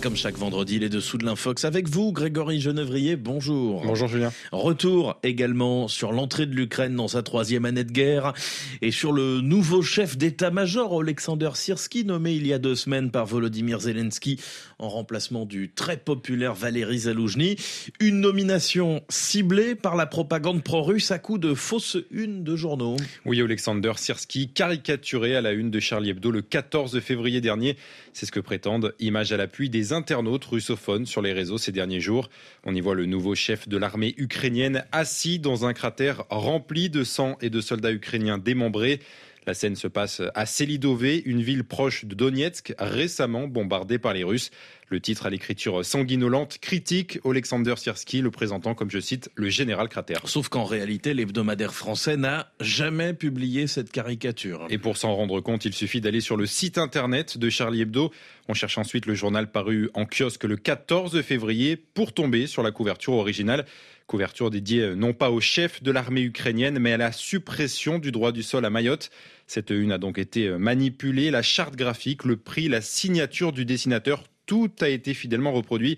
comme 0.00 0.16
chaque 0.16 0.38
vendredi, 0.38 0.78
les 0.78 0.88
dessous 0.88 1.18
de 1.18 1.26
l'Infox 1.26 1.64
avec 1.64 1.88
vous, 1.88 2.12
Grégory 2.12 2.60
Genevrier. 2.60 3.16
Bonjour. 3.16 3.82
Bonjour 3.84 4.08
Julien. 4.08 4.32
Retour 4.50 5.18
également 5.22 5.88
sur 5.88 6.12
l'entrée 6.12 6.46
de 6.46 6.54
l'Ukraine 6.54 6.96
dans 6.96 7.08
sa 7.08 7.22
troisième 7.22 7.66
année 7.66 7.84
de 7.84 7.92
guerre 7.92 8.32
et 8.80 8.92
sur 8.92 9.12
le 9.12 9.40
nouveau 9.40 9.82
chef 9.82 10.16
d'état-major, 10.16 11.00
Alexander 11.00 11.50
Sirski, 11.54 12.04
nommé 12.04 12.32
il 12.32 12.46
y 12.46 12.52
a 12.52 12.58
deux 12.58 12.76
semaines 12.76 13.10
par 13.10 13.26
Volodymyr 13.26 13.80
Zelensky 13.80 14.40
en 14.78 14.88
remplacement 14.88 15.44
du 15.44 15.70
très 15.70 15.98
populaire 15.98 16.54
Valéry 16.54 17.00
Zaloujny. 17.00 17.56
Une 18.00 18.20
nomination 18.20 19.02
ciblée 19.10 19.74
par 19.74 19.96
la 19.96 20.06
propagande 20.06 20.62
pro-russe 20.62 21.10
à 21.10 21.18
coup 21.18 21.36
de 21.36 21.52
fausses 21.52 21.98
unes 22.10 22.42
de 22.42 22.56
journaux. 22.56 22.96
Oui, 23.26 23.42
Alexander 23.42 23.92
Sirski, 23.96 24.48
caricaturé 24.48 25.36
à 25.36 25.42
la 25.42 25.52
une 25.52 25.70
de 25.70 25.80
Charlie 25.80 26.10
Hebdo 26.10 26.30
le 26.30 26.42
14 26.42 27.00
février 27.00 27.40
dernier. 27.40 27.76
C'est 28.14 28.24
ce 28.26 28.32
que 28.32 28.40
prétendent, 28.40 28.94
image 28.98 29.32
à 29.32 29.36
l'appui, 29.36 29.68
des 29.68 29.89
internautes 29.92 30.44
russophones 30.44 31.06
sur 31.06 31.22
les 31.22 31.32
réseaux 31.32 31.58
ces 31.58 31.72
derniers 31.72 32.00
jours. 32.00 32.28
On 32.64 32.74
y 32.74 32.80
voit 32.80 32.94
le 32.94 33.06
nouveau 33.06 33.34
chef 33.34 33.68
de 33.68 33.76
l'armée 33.76 34.14
ukrainienne 34.16 34.84
assis 34.92 35.38
dans 35.38 35.66
un 35.66 35.72
cratère 35.72 36.24
rempli 36.30 36.90
de 36.90 37.04
sang 37.04 37.36
et 37.40 37.50
de 37.50 37.60
soldats 37.60 37.92
ukrainiens 37.92 38.38
démembrés. 38.38 39.00
La 39.46 39.54
scène 39.54 39.76
se 39.76 39.88
passe 39.88 40.22
à 40.34 40.46
Selidové, 40.46 41.22
une 41.24 41.42
ville 41.42 41.64
proche 41.64 42.04
de 42.04 42.14
Donetsk, 42.14 42.74
récemment 42.78 43.46
bombardée 43.46 43.98
par 43.98 44.12
les 44.12 44.24
Russes. 44.24 44.50
Le 44.88 45.00
titre 45.00 45.26
à 45.26 45.30
l'écriture 45.30 45.84
sanguinolente 45.84 46.58
critique 46.58 47.20
Alexander 47.24 47.74
Sierski, 47.76 48.22
le 48.22 48.32
présentant 48.32 48.74
comme, 48.74 48.90
je 48.90 48.98
cite, 48.98 49.30
le 49.36 49.48
général 49.48 49.88
cratère. 49.88 50.20
Sauf 50.24 50.48
qu'en 50.48 50.64
réalité, 50.64 51.14
l'hebdomadaire 51.14 51.72
français 51.72 52.16
n'a 52.16 52.50
jamais 52.60 53.14
publié 53.14 53.68
cette 53.68 53.92
caricature. 53.92 54.66
Et 54.68 54.78
pour 54.78 54.96
s'en 54.96 55.14
rendre 55.14 55.40
compte, 55.40 55.64
il 55.64 55.72
suffit 55.72 56.00
d'aller 56.00 56.20
sur 56.20 56.36
le 56.36 56.44
site 56.44 56.76
internet 56.76 57.38
de 57.38 57.48
Charlie 57.48 57.82
Hebdo. 57.82 58.10
On 58.48 58.54
cherche 58.54 58.78
ensuite 58.78 59.06
le 59.06 59.14
journal 59.14 59.50
paru 59.50 59.90
en 59.94 60.06
kiosque 60.06 60.44
le 60.44 60.56
14 60.56 61.22
février 61.22 61.76
pour 61.76 62.12
tomber 62.12 62.48
sur 62.48 62.64
la 62.64 62.72
couverture 62.72 63.12
originale. 63.12 63.66
Couverture 64.10 64.50
dédiée 64.50 64.96
non 64.96 65.12
pas 65.12 65.30
au 65.30 65.40
chef 65.40 65.84
de 65.84 65.92
l'armée 65.92 66.22
ukrainienne, 66.22 66.80
mais 66.80 66.94
à 66.94 66.96
la 66.96 67.12
suppression 67.12 68.00
du 68.00 68.10
droit 68.10 68.32
du 68.32 68.42
sol 68.42 68.64
à 68.64 68.70
Mayotte. 68.70 69.08
Cette 69.46 69.70
une 69.70 69.92
a 69.92 69.98
donc 69.98 70.18
été 70.18 70.50
manipulée. 70.50 71.30
La 71.30 71.42
charte 71.42 71.76
graphique, 71.76 72.24
le 72.24 72.36
prix, 72.36 72.66
la 72.66 72.80
signature 72.80 73.52
du 73.52 73.64
dessinateur, 73.64 74.24
tout 74.46 74.72
a 74.80 74.88
été 74.88 75.14
fidèlement 75.14 75.52
reproduit 75.52 75.96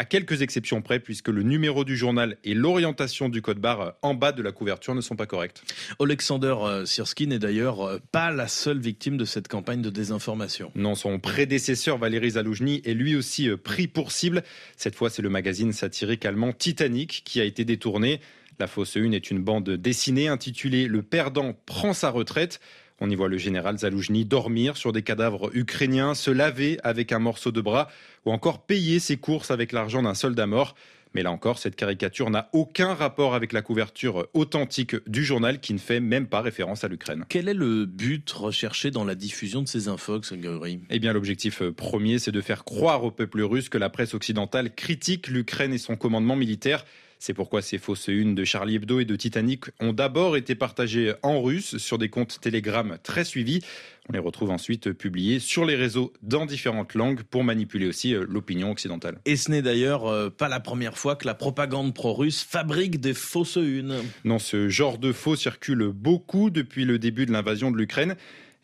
à 0.00 0.06
quelques 0.06 0.40
exceptions 0.40 0.80
près, 0.80 0.98
puisque 0.98 1.28
le 1.28 1.42
numéro 1.42 1.84
du 1.84 1.94
journal 1.94 2.38
et 2.42 2.54
l'orientation 2.54 3.28
du 3.28 3.42
code 3.42 3.58
barre 3.58 3.96
en 4.00 4.14
bas 4.14 4.32
de 4.32 4.40
la 4.40 4.50
couverture 4.50 4.94
ne 4.94 5.02
sont 5.02 5.14
pas 5.14 5.26
corrects. 5.26 5.60
Alexander 6.00 6.54
Sirski 6.86 7.26
n'est 7.26 7.38
d'ailleurs 7.38 8.00
pas 8.10 8.30
la 8.30 8.48
seule 8.48 8.78
victime 8.78 9.18
de 9.18 9.26
cette 9.26 9.46
campagne 9.46 9.82
de 9.82 9.90
désinformation. 9.90 10.72
Non, 10.74 10.94
son 10.94 11.18
prédécesseur 11.18 11.98
Valéry 11.98 12.30
Zaloujny 12.30 12.80
est 12.86 12.94
lui 12.94 13.14
aussi 13.14 13.50
pris 13.62 13.88
pour 13.88 14.10
cible. 14.10 14.42
Cette 14.78 14.94
fois, 14.94 15.10
c'est 15.10 15.20
le 15.20 15.28
magazine 15.28 15.74
satirique 15.74 16.24
allemand 16.24 16.54
Titanic 16.54 17.20
qui 17.26 17.38
a 17.38 17.44
été 17.44 17.66
détourné. 17.66 18.20
La 18.58 18.68
fausse 18.68 18.94
une 18.94 19.12
est 19.12 19.30
une 19.30 19.40
bande 19.40 19.68
dessinée 19.68 20.28
intitulée 20.28 20.86
Le 20.86 21.02
perdant 21.02 21.54
prend 21.66 21.92
sa 21.92 22.08
retraite. 22.08 22.58
On 23.00 23.08
y 23.08 23.14
voit 23.14 23.28
le 23.28 23.38
général 23.38 23.78
Zaloujny 23.78 24.26
dormir 24.26 24.76
sur 24.76 24.92
des 24.92 25.02
cadavres 25.02 25.50
ukrainiens, 25.54 26.14
se 26.14 26.30
laver 26.30 26.78
avec 26.84 27.12
un 27.12 27.18
morceau 27.18 27.50
de 27.50 27.62
bras 27.62 27.88
ou 28.26 28.32
encore 28.32 28.66
payer 28.66 28.98
ses 28.98 29.16
courses 29.16 29.50
avec 29.50 29.72
l'argent 29.72 30.02
d'un 30.02 30.14
soldat 30.14 30.46
mort. 30.46 30.74
Mais 31.14 31.22
là 31.22 31.32
encore, 31.32 31.58
cette 31.58 31.76
caricature 31.76 32.30
n'a 32.30 32.50
aucun 32.52 32.94
rapport 32.94 33.34
avec 33.34 33.52
la 33.52 33.62
couverture 33.62 34.28
authentique 34.34 34.94
du 35.08 35.24
journal 35.24 35.60
qui 35.60 35.72
ne 35.72 35.78
fait 35.78 35.98
même 35.98 36.26
pas 36.26 36.40
référence 36.40 36.84
à 36.84 36.88
l'Ukraine. 36.88 37.24
Quel 37.28 37.48
est 37.48 37.54
le 37.54 37.86
but 37.86 38.30
recherché 38.30 38.90
dans 38.90 39.04
la 39.04 39.16
diffusion 39.16 39.62
de 39.62 39.66
ces 39.66 39.88
infos, 39.88 40.20
Grégory 40.20 40.80
Eh 40.90 40.98
bien, 40.98 41.12
l'objectif 41.12 41.62
premier, 41.70 42.18
c'est 42.18 42.30
de 42.30 42.40
faire 42.40 42.64
croire 42.64 43.02
au 43.02 43.10
peuple 43.10 43.40
russe 43.42 43.68
que 43.68 43.78
la 43.78 43.90
presse 43.90 44.14
occidentale 44.14 44.72
critique 44.74 45.26
l'Ukraine 45.26 45.72
et 45.72 45.78
son 45.78 45.96
commandement 45.96 46.36
militaire. 46.36 46.84
C'est 47.22 47.34
pourquoi 47.34 47.60
ces 47.60 47.76
fausses 47.76 48.08
unes 48.08 48.34
de 48.34 48.44
Charlie 48.44 48.76
Hebdo 48.76 48.98
et 48.98 49.04
de 49.04 49.14
Titanic 49.14 49.66
ont 49.78 49.92
d'abord 49.92 50.38
été 50.38 50.54
partagées 50.54 51.12
en 51.22 51.42
russe 51.42 51.76
sur 51.76 51.98
des 51.98 52.08
comptes 52.08 52.40
Telegram 52.40 52.96
très 53.02 53.24
suivis. 53.24 53.60
On 54.08 54.14
les 54.14 54.18
retrouve 54.18 54.50
ensuite 54.50 54.92
publiés 54.92 55.38
sur 55.38 55.66
les 55.66 55.76
réseaux 55.76 56.14
dans 56.22 56.46
différentes 56.46 56.94
langues 56.94 57.22
pour 57.22 57.44
manipuler 57.44 57.86
aussi 57.86 58.12
l'opinion 58.12 58.70
occidentale. 58.70 59.18
Et 59.26 59.36
ce 59.36 59.50
n'est 59.50 59.60
d'ailleurs 59.60 60.32
pas 60.32 60.48
la 60.48 60.60
première 60.60 60.96
fois 60.96 61.14
que 61.14 61.26
la 61.26 61.34
propagande 61.34 61.92
pro-russe 61.92 62.42
fabrique 62.42 63.00
des 63.00 63.12
fausses 63.12 63.56
unes. 63.56 63.96
Non, 64.24 64.38
ce 64.38 64.70
genre 64.70 64.96
de 64.96 65.12
faux 65.12 65.36
circule 65.36 65.90
beaucoup 65.94 66.48
depuis 66.48 66.86
le 66.86 66.98
début 66.98 67.26
de 67.26 67.32
l'invasion 67.32 67.70
de 67.70 67.76
l'Ukraine. 67.76 68.16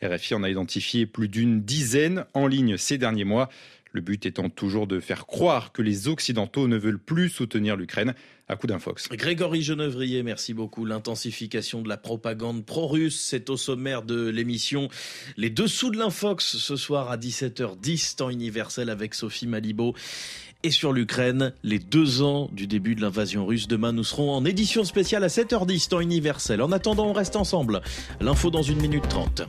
RFI 0.03 0.35
en 0.35 0.43
a 0.43 0.49
identifié 0.49 1.05
plus 1.05 1.29
d'une 1.29 1.61
dizaine 1.61 2.25
en 2.33 2.47
ligne 2.47 2.79
ces 2.79 2.97
derniers 2.97 3.25
mois. 3.25 3.51
Le 3.97 4.03
but 4.03 4.27
étant 4.27 4.51
toujours 4.51 4.87
de 4.87 5.01
faire 5.01 5.25
croire 5.25 5.73
que 5.73 5.81
les 5.81 6.07
Occidentaux 6.07 6.69
ne 6.69 6.77
veulent 6.77 6.99
plus 6.99 7.31
soutenir 7.31 7.77
l'Ukraine 7.77 8.13
à 8.47 8.55
coup 8.55 8.67
d'infox. 8.67 9.09
Grégory 9.09 9.63
Genevrier, 9.63 10.23
merci 10.23 10.53
beaucoup. 10.53 10.85
L'intensification 10.85 11.81
de 11.81 11.89
la 11.89 11.97
propagande 11.97 12.67
pro-russe, 12.67 13.19
c'est 13.19 13.49
au 13.49 13.57
sommaire 13.57 14.03
de 14.03 14.29
l'émission 14.29 14.91
Les 15.39 15.49
Dessous 15.49 15.89
de 15.89 15.97
l'Infox 15.97 16.59
ce 16.59 16.77
soir 16.77 17.11
à 17.11 17.17
17h10, 17.17 18.17
temps 18.17 18.29
universel 18.29 18.91
avec 18.91 19.15
Sophie 19.15 19.47
Malibaud. 19.47 19.95
Et 20.63 20.71
sur 20.71 20.93
l'Ukraine, 20.93 21.55
les 21.63 21.79
deux 21.79 22.21
ans 22.21 22.51
du 22.53 22.67
début 22.67 22.97
de 22.97 23.01
l'invasion 23.01 23.47
russe. 23.47 23.67
Demain, 23.67 23.93
nous 23.93 24.05
serons 24.05 24.31
en 24.31 24.45
édition 24.45 24.85
spéciale 24.85 25.25
à 25.25 25.29
7h10, 25.29 25.89
temps 25.89 26.01
universel. 26.01 26.61
En 26.61 26.71
attendant, 26.71 27.07
on 27.07 27.15
reste 27.15 27.37
ensemble. 27.37 27.81
L'info 28.21 28.51
dans 28.51 28.63
une 28.63 28.79
minute 28.79 29.09
trente. 29.09 29.41